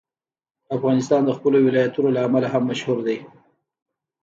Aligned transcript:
افغانستان 0.75 1.21
د 1.25 1.29
خپلو 1.37 1.57
ولایتونو 1.67 2.09
له 2.15 2.21
امله 2.27 2.47
هم 2.53 2.63
مشهور 2.71 2.99
دی. 3.07 3.17